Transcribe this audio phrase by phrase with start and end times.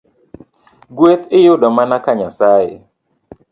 [0.95, 2.73] Gweth iyudo mana ka Nyasaye